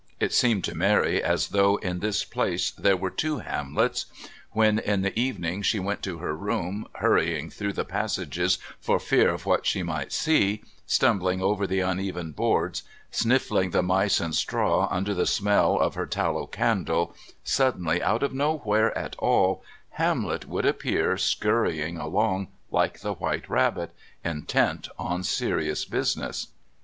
[0.19, 4.07] It seemed to Mary as though in this place there were two Hamlets.
[4.49, 9.29] When, in the evening she went to her room, hurrying through the passages for fear
[9.29, 14.87] of what she might see, stumbling over the uneven boards, sniffling the mice and straw
[14.89, 17.13] under the smell of her tallow candle,
[17.43, 23.91] suddenly out of nowhere at all Hamlet would appear scurrying along, like the White Rabbit,
[24.23, 26.47] intent on serious business.